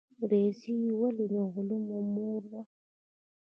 ریاضي 0.29 0.75
ولې 0.99 1.25
د 1.33 1.35
علومو 1.53 1.97
مور 2.13 2.41
ده؟ 2.51 2.61